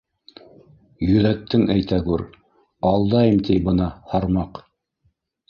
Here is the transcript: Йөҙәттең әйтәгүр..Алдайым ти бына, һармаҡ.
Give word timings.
Йөҙәттең 1.07 1.65
әйтәгүр..Алдайым 1.75 3.45
ти 3.51 3.59
бына, 3.69 3.93
һармаҡ. 4.15 4.65